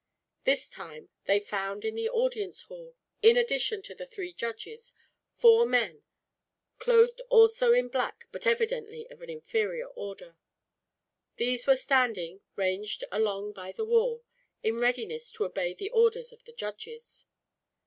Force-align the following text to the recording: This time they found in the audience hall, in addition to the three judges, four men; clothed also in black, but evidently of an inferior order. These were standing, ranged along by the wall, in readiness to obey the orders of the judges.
This 0.45 0.67
time 0.67 1.09
they 1.25 1.39
found 1.39 1.85
in 1.85 1.93
the 1.93 2.09
audience 2.09 2.63
hall, 2.63 2.95
in 3.21 3.37
addition 3.37 3.83
to 3.83 3.93
the 3.93 4.07
three 4.07 4.33
judges, 4.33 4.95
four 5.37 5.63
men; 5.63 6.01
clothed 6.79 7.21
also 7.29 7.71
in 7.71 7.87
black, 7.87 8.25
but 8.31 8.47
evidently 8.47 9.05
of 9.11 9.21
an 9.21 9.29
inferior 9.29 9.89
order. 9.89 10.37
These 11.35 11.67
were 11.67 11.75
standing, 11.75 12.41
ranged 12.55 13.03
along 13.11 13.53
by 13.53 13.73
the 13.73 13.85
wall, 13.85 14.23
in 14.63 14.79
readiness 14.79 15.29
to 15.33 15.45
obey 15.45 15.75
the 15.75 15.91
orders 15.91 16.33
of 16.33 16.43
the 16.45 16.53
judges. 16.53 17.27